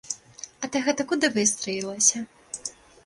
А 0.63 0.69
ты 0.75 0.81
гэта 0.87 1.05
куды 1.11 1.31
выстраілася? 1.37 2.23